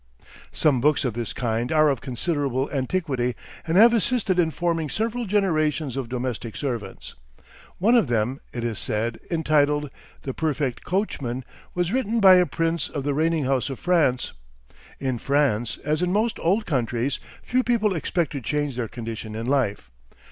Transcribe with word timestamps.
Some 0.51 0.81
books 0.81 1.05
of 1.05 1.13
this 1.13 1.31
kind 1.31 1.71
are 1.71 1.87
of 1.87 2.01
considerable 2.01 2.71
antiquity 2.71 3.35
and 3.67 3.77
have 3.77 3.93
assisted 3.93 4.39
in 4.39 4.49
forming 4.49 4.89
several 4.89 5.27
generations 5.27 5.95
of 5.95 6.09
domestic 6.09 6.55
servants. 6.55 7.13
One 7.77 7.95
of 7.95 8.07
them, 8.07 8.41
it 8.51 8.63
is 8.63 8.79
said, 8.79 9.19
entitled, 9.29 9.91
"The 10.23 10.33
Perfect 10.33 10.83
Coachman," 10.83 11.45
was 11.75 11.91
written 11.91 12.19
by 12.19 12.37
a 12.37 12.47
prince 12.47 12.89
of 12.89 13.03
the 13.03 13.13
reigning 13.13 13.43
house 13.45 13.69
of 13.69 13.77
France. 13.77 14.33
In 14.99 15.19
France, 15.19 15.77
as 15.85 16.01
in 16.01 16.11
most 16.11 16.39
old 16.39 16.65
countries, 16.65 17.19
few 17.43 17.61
people 17.61 17.95
expect 17.95 18.31
to 18.31 18.41
change 18.41 18.77
their 18.77 18.87
condition 18.87 19.35
in 19.35 19.45
life. 19.45 19.91